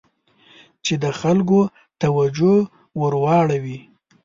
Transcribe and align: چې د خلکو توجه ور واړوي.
چې 0.85 0.93
د 1.03 1.05
خلکو 1.19 1.59
توجه 2.01 2.55
ور 2.99 3.13
واړوي. 3.23 3.79